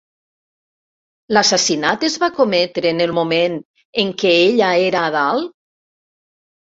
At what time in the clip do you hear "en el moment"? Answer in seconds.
2.93-3.57